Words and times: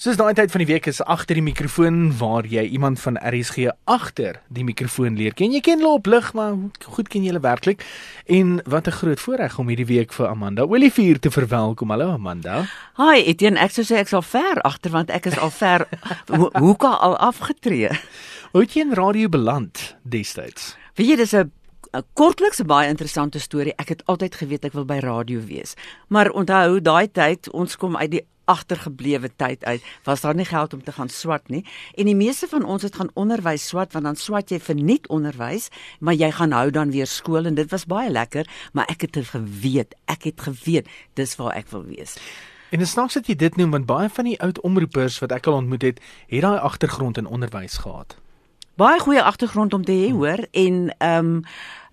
Soos 0.00 0.16
daai 0.16 0.32
tyd 0.32 0.48
van 0.48 0.62
die 0.62 0.68
week 0.70 0.86
is 0.88 1.02
agter 1.12 1.36
die 1.36 1.44
mikrofoon 1.44 2.14
waar 2.16 2.46
jy 2.48 2.62
iemand 2.72 2.96
van 3.02 3.18
RSG 3.20 3.66
agter 3.84 4.38
die 4.48 4.62
mikrofoon 4.64 5.18
leer 5.20 5.34
ken. 5.36 5.52
Jy 5.52 5.60
ken 5.66 5.82
hulle 5.82 5.98
op 5.98 6.08
lig, 6.08 6.30
maar 6.32 6.54
goed 6.94 7.10
ken 7.12 7.20
jy 7.20 7.34
hulle 7.34 7.42
werklik. 7.44 7.84
En 8.24 8.62
wat 8.64 8.88
'n 8.88 8.96
groot 8.96 9.20
voorreg 9.20 9.58
om 9.58 9.68
hierdie 9.68 9.90
week 9.90 10.16
vir 10.16 10.28
Amanda 10.28 10.64
Olivier 10.64 11.20
te 11.20 11.30
verwelkom. 11.30 11.90
Hallo 11.90 12.16
Amanda. 12.16 12.64
Hi, 12.96 13.20
Etienne, 13.28 13.60
ek 13.60 13.76
sou 13.76 13.84
sê 13.84 14.00
ek's 14.00 14.16
al 14.16 14.22
ver 14.22 14.62
agter 14.62 14.90
want 14.90 15.10
ek 15.10 15.26
is 15.26 15.38
al 15.38 15.50
ver 15.50 15.88
hoeka 16.62 16.96
al 16.96 17.16
afgetree. 17.18 17.90
Hoe 18.52 18.62
het 18.62 18.72
jy 18.72 18.80
in 18.80 18.94
radio 18.94 19.28
beland 19.28 19.96
destyds? 20.02 20.76
Weet 20.94 21.08
jy, 21.08 21.16
dis 21.16 21.34
'n 21.34 21.52
kortliks 22.14 22.60
'n 22.60 22.66
baie 22.66 22.88
interessante 22.88 23.38
storie. 23.38 23.74
Ek 23.76 23.88
het 23.88 24.02
altyd 24.06 24.34
geweet 24.34 24.64
ek 24.64 24.72
wil 24.72 24.84
by 24.84 24.98
radio 24.98 25.40
wees. 25.44 25.74
Maar 26.08 26.30
onthou, 26.30 26.80
daai 26.80 27.12
tyd, 27.12 27.50
ons 27.50 27.76
kom 27.76 27.96
uit 27.96 28.10
die 28.10 28.24
agtergeblewe 28.50 29.30
tyd 29.36 29.64
uit 29.64 29.86
was 30.08 30.24
daar 30.24 30.34
nie 30.34 30.48
geld 30.48 30.74
om 30.74 30.82
te 30.84 30.92
gaan 30.92 31.08
swat 31.08 31.48
nie. 31.48 31.64
En 31.94 32.10
die 32.10 32.18
meeste 32.18 32.48
van 32.50 32.64
ons 32.64 32.82
het 32.86 32.98
gaan 32.98 33.12
onderwys 33.14 33.68
swat 33.70 33.94
want 33.94 34.04
dan 34.10 34.18
swat 34.18 34.50
jy 34.50 34.60
vir 34.60 34.78
nuut 34.82 35.08
onderwys 35.08 35.70
maar 36.00 36.18
jy 36.18 36.30
gaan 36.34 36.56
hou 36.56 36.68
dan 36.74 36.90
weer 36.94 37.06
skool 37.06 37.46
en 37.46 37.58
dit 37.58 37.70
was 37.70 37.86
baie 37.86 38.10
lekker 38.10 38.48
maar 38.72 38.90
ek 38.90 39.06
het 39.08 39.20
geweet 39.34 39.94
ek 40.10 40.30
het 40.30 40.48
geweet 40.48 40.88
dis 41.14 41.36
waar 41.38 41.54
ek 41.54 41.70
wil 41.70 41.86
wees. 41.86 42.16
En 42.70 42.78
dit 42.78 42.88
snaaks 42.88 43.14
dat 43.18 43.26
jy 43.26 43.34
dit 43.34 43.56
noem 43.58 43.70
want 43.74 43.86
baie 43.86 44.08
van 44.08 44.28
die 44.30 44.38
oud 44.40 44.60
omroepers 44.66 45.18
wat 45.18 45.32
ek 45.34 45.48
al 45.50 45.58
ontmoet 45.58 45.82
het, 45.82 46.02
het 46.30 46.44
daai 46.46 46.58
agtergrond 46.58 47.18
in 47.18 47.26
onderwys 47.26 47.80
gehad. 47.82 48.14
Baie 48.78 49.00
goeie 49.02 49.22
agtergrond 49.22 49.74
om 49.74 49.84
te 49.84 49.92
hê, 49.92 50.10
hoor, 50.14 50.46
en 50.50 50.94
ehm 50.98 51.34
um, 51.34 51.44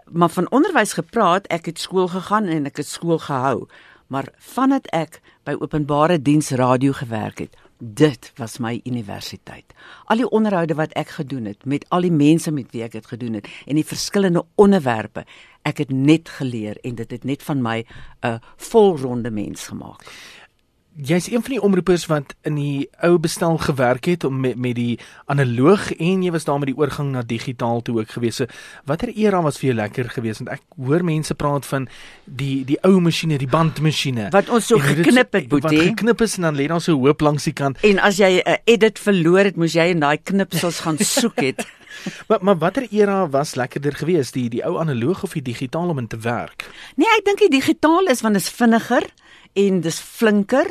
maar 0.07 0.29
van 0.31 0.45
onderwys 0.55 0.93
gepraat, 0.95 1.47
ek 1.51 1.65
het 1.65 1.79
skool 1.79 2.07
gegaan 2.07 2.45
en 2.47 2.65
ek 2.69 2.77
het 2.79 2.87
skool 2.87 3.19
gehou 3.19 3.67
maar 4.07 4.29
vandat 4.37 4.87
ek 4.95 5.21
by 5.43 5.55
openbare 5.59 6.21
diens 6.21 6.51
radio 6.51 6.91
gewerk 6.91 7.39
het 7.39 7.57
dit 7.77 8.31
was 8.35 8.57
my 8.57 8.79
universiteit. 8.89 9.73
Al 10.09 10.23
die 10.23 10.29
onderhoude 10.29 10.73
wat 10.77 10.95
ek 10.97 11.13
gedoen 11.19 11.45
het 11.45 11.65
met 11.65 11.85
al 11.93 12.07
die 12.07 12.13
mense 12.13 12.51
met 12.51 12.71
wie 12.73 12.83
ek 12.83 12.97
dit 12.97 13.05
gedoen 13.05 13.37
het 13.37 13.49
en 13.67 13.77
die 13.77 13.85
verskillende 13.85 14.45
onderwerpe 14.55 15.25
ek 15.67 15.83
het 15.83 15.91
net 15.91 16.29
geleer 16.39 16.79
en 16.81 16.95
dit 16.95 17.11
het 17.11 17.23
net 17.23 17.43
van 17.43 17.61
my 17.61 17.85
'n 18.23 18.39
volronde 18.57 19.31
mens 19.31 19.67
gemaak 19.67 20.01
jy's 20.97 21.27
een 21.29 21.41
van 21.41 21.51
die 21.51 21.61
omroepers 21.61 22.05
wat 22.09 22.33
in 22.41 22.55
die 22.57 22.87
ou 23.05 23.17
bestel 23.21 23.57
gewerk 23.61 24.05
het 24.09 24.23
om 24.23 24.39
met 24.41 24.57
met 24.57 24.75
die 24.75 24.99
analoog 25.25 25.91
en 25.93 26.23
jy 26.23 26.31
was 26.33 26.47
daar 26.47 26.57
met 26.59 26.71
die 26.71 26.77
oorgang 26.77 27.11
na 27.11 27.21
digitaal 27.21 27.81
toe 27.81 27.99
ook 27.99 28.09
gewees. 28.09 28.41
Watter 28.85 29.11
era 29.13 29.41
was 29.41 29.59
vir 29.61 29.69
jou 29.69 29.75
lekker 29.77 30.09
geweest 30.09 30.41
want 30.41 30.57
ek 30.57 30.63
hoor 30.75 31.03
mense 31.05 31.35
praat 31.35 31.65
van 31.65 31.87
die 32.25 32.65
die 32.65 32.79
ou 32.81 32.99
masjiene, 32.99 33.37
die 33.37 33.47
bandmasjiene 33.47 34.29
wat 34.33 34.49
ons 34.49 34.67
so 34.67 34.81
geknip 34.81 35.33
het, 35.33 35.47
boetie. 35.47 35.77
Wat 35.77 35.87
geknip 35.91 36.21
is 36.21 36.37
en 36.37 36.49
dan 36.49 36.57
lê 36.57 36.67
daar 36.67 36.81
so 36.81 36.97
hoop 36.97 37.21
langs 37.21 37.45
die 37.45 37.53
kant. 37.53 37.77
En 37.85 37.99
as 37.99 38.17
jy 38.17 38.41
'n 38.41 38.57
edit 38.65 38.99
verloor 38.99 39.43
het, 39.45 39.55
moes 39.55 39.73
jy 39.73 39.91
in 39.93 39.99
daai 39.99 40.17
knipsels 40.17 40.79
gaan 40.79 40.97
soek 40.97 41.39
het. 41.41 41.67
maar 42.27 42.39
maar 42.41 42.57
watter 42.57 42.87
era 42.91 43.29
was 43.29 43.55
lekkerder 43.55 43.93
geweest, 43.93 44.33
die 44.33 44.49
die 44.49 44.65
ou 44.65 44.79
analoog 44.79 45.23
of 45.23 45.33
die 45.33 45.41
digitaal 45.41 45.89
om 45.89 45.97
in 45.97 46.07
te 46.07 46.17
werk? 46.17 46.69
Nee, 46.95 47.07
ek 47.17 47.25
dink 47.25 47.39
die 47.39 47.53
digitaal 47.59 48.09
is 48.09 48.21
want 48.21 48.33
dit 48.33 48.43
is 48.43 48.49
vinniger 48.49 49.05
en 49.53 49.81
dis 49.81 49.99
flinker 49.99 50.67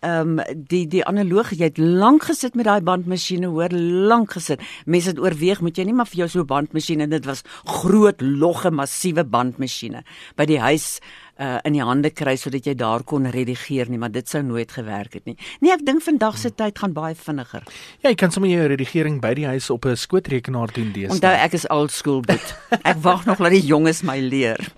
ehm 0.00 0.38
um, 0.38 0.64
die 0.68 0.86
die 0.88 1.02
analoog 1.04 1.50
jy 1.52 1.66
het 1.68 1.78
lank 1.78 2.24
gesit 2.30 2.54
met 2.56 2.64
daai 2.64 2.80
bandmasjiene 2.80 3.50
hoor 3.52 3.72
lank 4.08 4.32
gesit. 4.32 4.62
Mense 4.86 5.12
het 5.12 5.18
oorweeg 5.20 5.60
moet 5.60 5.76
jy 5.76 5.84
nie 5.84 5.96
maar 5.96 6.08
vir 6.08 6.22
jou 6.22 6.28
so 6.28 6.40
'n 6.40 6.46
bandmasjien 6.46 7.00
en 7.00 7.10
dit 7.10 7.24
was 7.26 7.42
groot 7.64 8.20
logge 8.20 8.70
massiewe 8.70 9.24
bandmasjiene 9.24 10.02
by 10.36 10.46
die 10.46 10.58
huis 10.58 11.00
uh, 11.38 11.58
in 11.64 11.72
die 11.72 11.84
hande 11.84 12.10
kry 12.10 12.36
sodat 12.36 12.64
jy 12.64 12.74
daar 12.74 13.04
kon 13.04 13.26
redigeer 13.26 13.90
nie 13.90 13.98
maar 13.98 14.12
dit 14.12 14.28
sou 14.28 14.42
nooit 14.42 14.72
gewerk 14.72 15.12
het 15.12 15.26
nie. 15.26 15.36
Nee 15.60 15.72
ek 15.72 15.84
dink 15.84 16.02
vandag 16.02 16.38
se 16.38 16.50
tyd 16.50 16.78
gaan 16.78 16.92
baie 16.92 17.14
vinniger. 17.14 17.62
Ja 18.00 18.08
jy 18.08 18.16
kan 18.16 18.30
sommer 18.30 18.50
jou 18.50 18.66
redigering 18.66 19.20
by 19.20 19.34
die 19.34 19.46
huis 19.46 19.70
op 19.70 19.84
'n 19.84 19.96
skootrekenaar 19.96 20.72
doen 20.72 20.92
deesdae. 20.92 21.12
Onthou 21.12 21.36
ek 21.44 21.52
is 21.52 21.68
old 21.68 21.90
school 21.90 22.20
boet 22.20 22.56
ek 22.82 22.96
wag 23.02 23.26
nog 23.26 23.38
dat 23.38 23.50
die 23.50 23.66
jonges 23.66 24.02
my 24.02 24.18
leer 24.18 24.72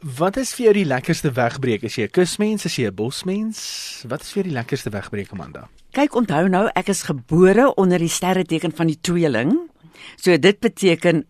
Wat 0.00 0.38
is 0.40 0.54
vir 0.56 0.70
jou 0.70 0.72
die 0.78 0.86
lekkerste 0.88 1.28
wegbreek? 1.36 1.82
Is 1.84 1.98
jy 1.98 2.04
'n 2.04 2.10
kusmens, 2.10 2.64
is 2.64 2.76
jy 2.76 2.86
'n 2.88 2.94
bosmens? 2.94 4.02
Wat 4.08 4.22
is 4.22 4.32
vir 4.32 4.42
jou 4.42 4.48
die 4.48 4.56
lekkerste 4.56 4.90
wegbreek, 4.90 5.30
Amanda? 5.32 5.68
Kyk, 5.92 6.14
onthou 6.14 6.48
nou, 6.48 6.70
ek 6.74 6.88
is 6.88 7.02
gebore 7.02 7.74
onder 7.76 7.98
die 7.98 8.08
sterreteken 8.08 8.72
van 8.72 8.86
die 8.86 8.98
tweeling. 9.00 9.68
So 10.16 10.38
dit 10.38 10.58
beteken 10.58 11.26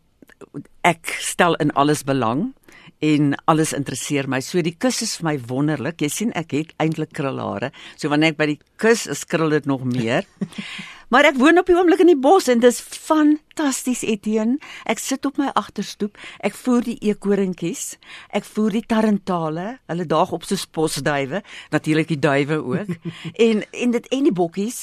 ek 0.83 1.17
stel 1.19 1.55
in 1.55 1.73
alles 1.73 2.05
belang 2.05 2.55
en 3.01 3.35
alles 3.47 3.73
interesseer 3.73 4.29
my. 4.29 4.41
So 4.41 4.63
die 4.63 4.77
kus 4.79 5.03
is 5.03 5.17
vir 5.17 5.25
my 5.25 5.41
wonderlik. 5.49 6.01
Jy 6.01 6.09
sien 6.09 6.33
ek 6.33 6.53
het 6.53 6.73
eintlik 6.79 7.13
krulhare. 7.13 7.73
So 7.97 8.09
wanneer 8.09 8.31
ek 8.31 8.37
by 8.37 8.47
die 8.47 8.61
kus 8.77 9.07
is, 9.07 9.25
krul 9.25 9.51
dit 9.51 9.67
nog 9.67 9.83
meer. 9.85 10.25
Maar 11.11 11.27
ek 11.33 11.41
woon 11.43 11.59
op 11.59 11.67
die 11.67 11.75
oomblik 11.75 12.05
in 12.05 12.13
die 12.13 12.19
bos 12.23 12.47
en 12.53 12.61
dis 12.63 12.77
fantasties 12.79 14.05
Etienne. 14.07 14.61
Ek 14.87 15.01
sit 15.03 15.27
op 15.27 15.41
my 15.43 15.49
agterstoep. 15.59 16.15
Ek 16.47 16.55
voer 16.55 16.85
die 16.87 16.95
eekorintjies. 17.11 17.97
Ek 18.31 18.47
voer 18.47 18.77
die 18.79 18.85
tarantale. 18.87 19.81
Hulle 19.91 20.07
daag 20.07 20.31
op 20.37 20.47
soos 20.47 20.69
posduwe, 20.71 21.43
natuurlik 21.75 22.13
die 22.13 22.21
duwe 22.23 22.61
ook. 22.63 22.95
en 23.49 23.65
en 23.67 23.97
dit 23.99 24.07
en 24.07 24.31
die 24.31 24.37
bokkies. 24.39 24.79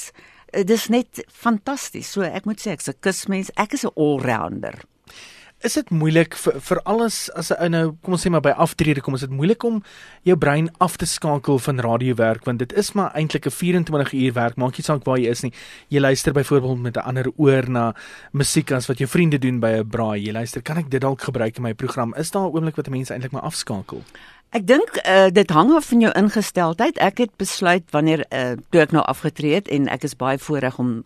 Eh, 0.52 0.66
dis 0.68 0.86
net 0.92 1.24
fantasties. 1.32 2.12
So 2.12 2.28
ek 2.28 2.44
moet 2.44 2.60
sê 2.60 2.76
ek's 2.76 2.92
'n 2.92 3.00
kusmens. 3.00 3.48
Ek 3.56 3.72
is 3.72 3.88
'n 3.88 3.96
allrounder. 3.96 4.84
Is 5.66 5.74
dit 5.74 5.88
moeilik 5.90 6.36
vir 6.38 6.60
vir 6.62 6.78
alles 6.86 7.16
as 7.34 7.50
'n 7.50 7.58
ou 7.58 7.68
nou 7.68 7.96
kom 8.02 8.12
ons 8.14 8.22
sê 8.22 8.30
maar 8.30 8.40
by 8.40 8.54
aftrede 8.54 9.00
kom 9.00 9.14
is 9.14 9.26
dit 9.26 9.30
moeilik 9.30 9.64
om 9.64 9.82
jou 10.22 10.36
brein 10.36 10.70
af 10.78 10.96
te 10.96 11.06
skakel 11.06 11.58
van 11.58 11.80
radiowerk 11.80 12.44
want 12.44 12.58
dit 12.58 12.72
is 12.72 12.92
maar 12.92 13.10
eintlik 13.14 13.46
'n 13.46 13.50
24 13.50 14.12
uur 14.12 14.32
werk 14.32 14.56
maak 14.56 14.78
nie 14.78 14.84
saak 14.84 15.04
waar 15.04 15.18
jy 15.18 15.30
is 15.30 15.42
nie. 15.42 15.52
Jy 15.88 16.00
luister 16.00 16.32
byvoorbeeld 16.32 16.80
met 16.80 16.96
'n 16.96 17.00
ander 17.00 17.26
oor 17.36 17.68
na 17.68 17.94
musiek 18.32 18.70
as 18.70 18.86
wat 18.86 18.98
jou 18.98 19.08
vriende 19.08 19.38
doen 19.38 19.58
by 19.58 19.78
'n 19.78 19.88
braai. 19.88 20.22
Jy 20.22 20.32
luister 20.32 20.62
kan 20.62 20.76
ek 20.76 20.90
dit 20.90 21.00
dalk 21.00 21.22
gebruik 21.22 21.56
in 21.56 21.62
my 21.62 21.74
program? 21.74 22.14
Is 22.14 22.30
daar 22.30 22.42
'n 22.42 22.54
oomblik 22.54 22.76
wat 22.76 22.88
mense 22.88 23.12
eintlik 23.12 23.32
maar 23.32 23.42
afskakel? 23.42 24.02
Ek 24.50 24.66
dink 24.66 25.00
uh, 25.04 25.28
dit 25.32 25.50
hang 25.50 25.74
af 25.74 25.84
van 25.84 26.00
jou 26.00 26.12
ingesteldheid. 26.12 26.98
Ek 26.98 27.18
het 27.18 27.36
besluit 27.36 27.84
wanneer 27.90 28.24
uh, 28.30 28.52
toe 28.70 28.80
ek 28.80 28.92
nou 28.92 29.04
afgetree 29.04 29.54
het 29.54 29.68
en 29.68 29.88
ek 29.88 30.04
is 30.04 30.16
baie 30.16 30.38
voorreg 30.38 30.78
om 30.78 31.04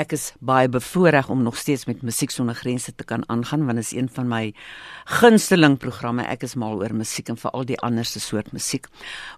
ek 0.00 0.12
is 0.16 0.32
baie 0.42 0.68
bevoorreg 0.68 1.28
om 1.30 1.42
nog 1.42 1.56
steeds 1.56 1.84
met 1.86 2.02
Musiek 2.02 2.30
sonder 2.30 2.54
grense 2.54 2.94
te 2.94 3.04
kan 3.04 3.22
aangaan 3.30 3.64
want 3.66 3.78
dit 3.78 3.86
is 3.86 3.92
een 3.92 4.08
van 4.08 4.28
my 4.28 4.42
gunsteling 5.20 5.76
programme. 5.78 6.24
Ek 6.26 6.42
is 6.42 6.56
mal 6.58 6.80
oor 6.80 6.94
musiek 6.94 7.28
en 7.30 7.38
veral 7.38 7.66
die 7.68 7.78
anderste 7.86 8.20
soort 8.20 8.52
musiek. 8.52 8.88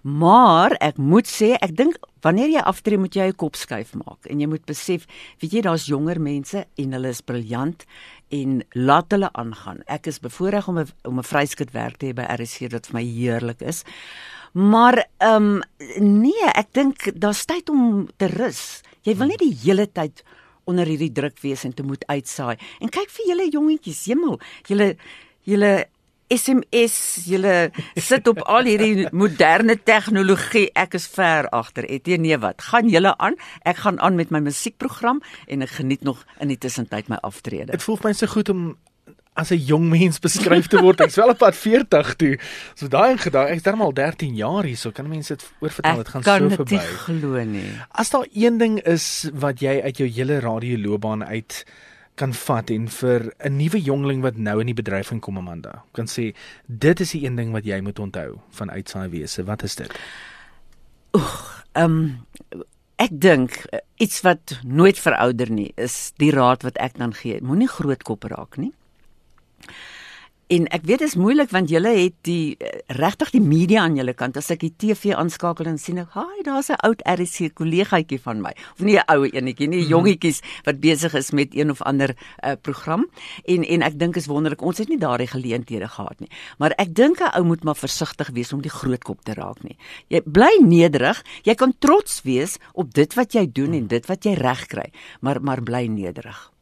Maar 0.01 0.77
ek 0.81 0.97
moet 0.97 1.29
sê, 1.29 1.53
ek 1.61 1.75
dink 1.77 1.99
wanneer 2.25 2.49
jy 2.49 2.63
aftree 2.65 2.97
moet 2.97 3.15
jy 3.15 3.27
'n 3.29 3.35
kop 3.35 3.55
skuif 3.55 3.93
maak 3.93 4.25
en 4.25 4.39
jy 4.39 4.47
moet 4.47 4.65
besef, 4.65 5.05
weet 5.39 5.53
jy 5.53 5.61
daar's 5.61 5.85
jonger 5.85 6.19
mense 6.19 6.65
en 6.77 6.91
hulle 6.91 7.09
is 7.09 7.21
briljant 7.21 7.85
en 8.31 8.63
laat 8.73 9.11
hulle 9.11 9.29
aangaan. 9.33 9.83
Ek 9.87 10.07
is 10.07 10.19
bevoorreg 10.19 10.67
om 10.67 10.79
'n 10.79 10.87
om 11.03 11.19
'n 11.19 11.23
vryskut 11.23 11.71
werk 11.71 11.97
te 11.97 12.07
hê 12.07 12.13
by 12.13 12.25
RSC 12.25 12.71
wat 12.71 12.87
vir 12.87 12.93
my 12.93 13.03
heerlik 13.03 13.61
is. 13.61 13.83
Maar 14.53 15.05
ehm 15.19 15.61
um, 15.61 15.61
nee, 15.99 16.47
ek 16.55 16.73
dink 16.73 17.11
daar's 17.13 17.45
tyd 17.45 17.69
om 17.69 18.07
te 18.17 18.27
rus. 18.27 18.81
Jy 19.03 19.15
wil 19.15 19.27
nie 19.27 19.37
die 19.37 19.57
hele 19.63 19.87
tyd 19.87 20.23
onder 20.67 20.89
hierdie 20.89 21.11
druk 21.11 21.39
wees 21.43 21.63
en 21.67 21.73
te 21.73 21.83
moet 21.83 22.03
uitsaai. 22.07 22.57
En 22.83 22.91
kyk 22.91 23.11
vir 23.17 23.31
julle 23.31 23.51
jongetjies, 23.51 24.05
hemel, 24.11 24.39
julle 24.67 24.95
julle 25.47 25.87
SMS, 26.27 27.23
julle 27.23 27.53
sit 27.95 28.27
op 28.27 28.41
al 28.51 28.67
hierdie 28.67 29.07
moderne 29.15 29.77
tegnologie. 29.87 30.65
Ek 30.75 30.97
is 30.99 31.07
ver 31.07 31.47
agter. 31.55 31.87
Etie 31.87 32.17
nee 32.19 32.35
wat? 32.43 32.59
Gaan 32.67 32.91
julle 32.91 33.13
aan? 33.23 33.37
Ek 33.63 33.79
gaan 33.85 33.99
aan 34.03 34.19
met 34.19 34.33
my 34.35 34.41
musiekprogram 34.43 35.21
en 35.47 35.63
ek 35.63 35.77
geniet 35.79 36.03
nog 36.03 36.25
in 36.43 36.51
die 36.51 36.59
tussentyd 36.59 37.07
my 37.07 37.21
aftrede. 37.23 37.71
Dit 37.71 37.87
voel 37.87 38.01
vir 38.01 38.11
my 38.11 38.17
so 38.19 38.31
goed 38.35 38.51
om 38.51 38.67
as 39.37 39.51
'n 39.51 39.61
jong 39.61 39.89
mens 39.89 40.19
beskryf 40.19 40.67
te 40.67 40.81
word. 40.81 41.01
Ek's 41.01 41.15
wel 41.15 41.29
op 41.29 41.37
pad 41.37 41.55
40 41.55 42.15
toe. 42.15 42.37
So 42.75 42.87
daai 42.87 43.11
in 43.11 43.21
gedagte, 43.21 43.53
ek's 43.53 43.63
darmal 43.63 43.93
al 43.93 43.93
13 43.93 44.35
jaar 44.35 44.63
hier, 44.65 44.77
so 44.77 44.91
kan 44.91 45.07
mense 45.07 45.35
dit 45.35 45.45
oorvertel, 45.61 46.01
dit 46.01 46.07
gaan 46.09 46.23
so 46.23 46.49
verby. 46.49 46.75
Ek 46.75 46.87
kan 47.05 47.19
glo 47.21 47.43
nie. 47.43 47.69
As 47.91 48.09
daar 48.09 48.25
een 48.33 48.57
ding 48.57 48.79
is 48.81 49.29
wat 49.33 49.61
jy 49.61 49.81
uit 49.81 49.97
jou 49.97 50.09
hele 50.09 50.39
radioloopbaan 50.39 51.23
uit 51.23 51.65
kan 52.17 52.33
vat 52.33 52.69
en 52.73 52.87
vir 52.89 53.33
'n 53.45 53.57
nuwe 53.57 53.81
jongling 53.81 54.21
wat 54.21 54.37
nou 54.37 54.59
in 54.59 54.65
die 54.65 54.73
bedryf 54.73 55.11
inkom 55.11 55.37
Amanda, 55.37 55.83
kan 55.93 56.07
sê 56.07 56.33
dit 56.65 56.99
is 56.99 57.11
die 57.11 57.25
een 57.25 57.35
ding 57.35 57.51
wat 57.51 57.65
jy 57.65 57.79
moet 57.81 57.99
onthou 57.99 58.39
van 58.49 58.71
uitsaai 58.71 59.09
wese. 59.09 59.43
Wat 59.43 59.63
is 59.63 59.75
dit? 59.75 59.93
Oeg, 61.13 61.65
ehm 61.73 61.83
um, 61.83 62.25
ek 62.97 63.09
dink 63.11 63.51
eh, 63.69 63.79
iets 63.97 64.21
wat 64.21 64.59
nooit 64.63 64.99
verouder 64.99 65.51
nie 65.51 65.71
is 65.75 66.13
die 66.17 66.31
raad 66.31 66.63
wat 66.63 66.77
ek 66.77 66.97
dan 66.97 67.13
gee. 67.13 67.41
Moenie 67.41 67.67
groot 67.67 68.03
kop 68.03 68.23
raak 68.23 68.57
nie 68.57 68.73
En 70.47 70.63
ek 70.71 70.85
weet 70.87 71.01
dit 71.01 71.09
is 71.09 71.17
moeilik 71.19 71.49
want 71.51 71.67
julle 71.67 71.91
het 71.91 72.13
die 72.23 72.55
eh, 72.55 72.79
regtig 72.95 73.33
die 73.33 73.41
media 73.43 73.81
aan 73.83 73.97
julle 73.99 74.13
kant. 74.15 74.37
As 74.39 74.47
ek 74.53 74.61
die 74.63 74.71
TV 74.79 75.11
aanskakel 75.19 75.67
en 75.67 75.75
sien 75.77 75.99
ek, 75.99 76.13
"Haai, 76.15 76.43
daar's 76.47 76.69
'n 76.71 76.79
oud 76.87 77.01
RC 77.03 77.51
kollegaatjie 77.53 78.19
van 78.19 78.41
my." 78.41 78.55
Of 78.71 78.79
nie 78.79 78.95
'n 78.95 79.03
ou 79.11 79.25
enetjie 79.27 79.67
nie, 79.67 79.83
jongetjies 79.83 80.39
wat 80.63 80.79
besig 80.79 81.13
is 81.15 81.31
met 81.31 81.53
een 81.53 81.69
of 81.69 81.81
ander 81.81 82.15
uh, 82.15 82.55
program. 82.61 83.09
En 83.43 83.63
en 83.63 83.81
ek 83.81 83.99
dink 83.99 84.15
is 84.15 84.27
wonderlik. 84.27 84.61
Ons 84.61 84.77
het 84.77 84.87
nie 84.87 84.97
daardie 84.97 85.27
geleenthede 85.27 85.87
gehad 85.87 86.19
nie. 86.19 86.29
Maar 86.57 86.71
ek 86.77 86.95
dink 86.95 87.19
'n 87.19 87.35
ou 87.35 87.43
moet 87.43 87.63
maar 87.63 87.75
versigtig 87.75 88.29
wees 88.33 88.53
om 88.53 88.61
die 88.61 88.71
groot 88.71 89.03
kop 89.03 89.23
te 89.23 89.33
raak 89.33 89.63
nie. 89.63 89.77
Jy 90.07 90.21
bly 90.21 90.61
nederig. 90.61 91.23
Jy 91.43 91.55
kan 91.55 91.73
trots 91.79 92.21
wees 92.23 92.57
op 92.73 92.93
dit 92.93 93.13
wat 93.13 93.33
jy 93.33 93.51
doen 93.51 93.73
en 93.73 93.87
dit 93.87 94.05
wat 94.05 94.23
jy 94.23 94.33
reg 94.33 94.65
kry, 94.67 94.91
maar 95.19 95.41
maar 95.41 95.61
bly 95.61 95.87
nederig. 95.87 96.56